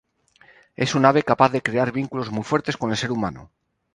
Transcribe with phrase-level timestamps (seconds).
[0.85, 3.51] Es un ave capaz de crear vínculos muy fuertes con el ser humano.